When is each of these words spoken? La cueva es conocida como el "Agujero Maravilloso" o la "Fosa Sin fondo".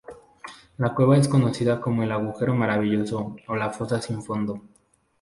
La 0.79 0.95
cueva 0.95 1.15
es 1.15 1.27
conocida 1.27 1.79
como 1.79 2.01
el 2.01 2.11
"Agujero 2.11 2.55
Maravilloso" 2.55 3.35
o 3.47 3.55
la 3.55 3.69
"Fosa 3.69 4.01
Sin 4.01 4.23
fondo". 4.23 4.59